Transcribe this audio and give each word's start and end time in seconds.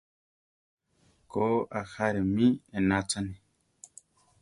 Ko, 1.31 1.45
ajáre 1.79 2.21
mi 2.33 2.45
éenachani. 2.75 3.33